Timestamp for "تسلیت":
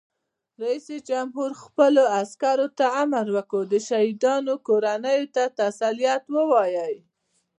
5.61-6.23